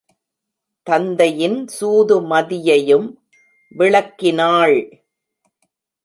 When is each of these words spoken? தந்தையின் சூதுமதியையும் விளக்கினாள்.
தந்தையின் 0.87 1.67
சூதுமதியையும் 1.81 3.07
விளக்கினாள். 3.77 4.77